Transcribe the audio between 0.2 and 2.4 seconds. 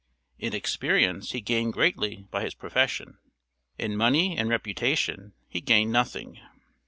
In experience he gained greatly